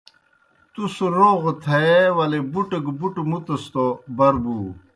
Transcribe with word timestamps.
تُس 0.73 0.95
روغ 1.19 1.41
تھیے 1.63 1.99
ولے 2.15 2.39
بُٹہْ 2.51 2.79
گہ 2.85 2.93
بُٹہْ 2.99 3.23
مُتَس 3.29 3.63
توْ 3.73 3.85
بر 4.17 4.33
بُو۔ 4.43 4.55